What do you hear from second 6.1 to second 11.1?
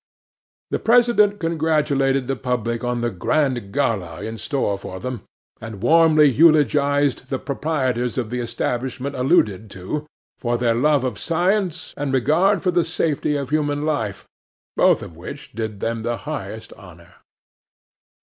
eulogised the proprietors of the establishment alluded to, for their love